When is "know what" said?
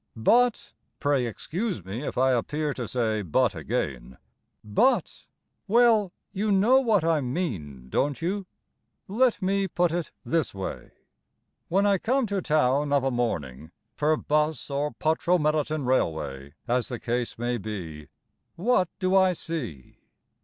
6.51-7.03